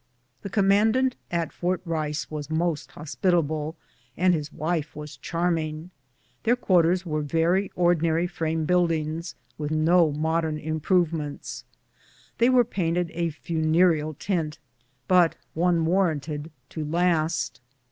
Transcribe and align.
The 0.41 0.49
commandant 0.49 1.15
at 1.29 1.53
Fort 1.53 1.79
Rice 1.85 2.31
was 2.31 2.49
most 2.49 2.89
hospitable, 2.93 3.75
and 4.17 4.33
his 4.33 4.51
wife 4.51 4.95
charming. 5.21 5.91
The 6.41 6.55
quarters 6.55 7.05
were 7.05 7.21
very 7.21 7.69
ordi 7.77 8.01
nary 8.01 8.25
frame 8.25 8.65
buildings, 8.65 9.35
with 9.59 9.69
no 9.69 10.11
modern 10.11 10.57
improvements. 10.57 11.65
They 12.39 12.49
were 12.49 12.65
painted 12.65 13.11
a 13.13 13.29
funereal 13.29 14.15
tint, 14.15 14.57
but 15.07 15.35
one 15.53 15.85
warranted 15.85 16.49
to 16.69 16.83
last. 16.83 17.61